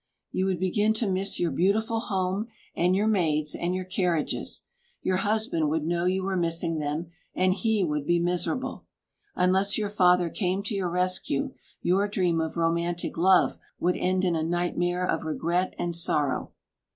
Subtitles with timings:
[0.31, 4.63] You would begin to miss your beautiful home, and your maids, and your carriages.
[5.03, 8.87] Your husband would know you were missing them, and he would be miserable.
[9.35, 11.53] Unless your father came to your rescue,
[11.83, 16.51] your dream of romantic love would end in a nightmare of regret and sorrow.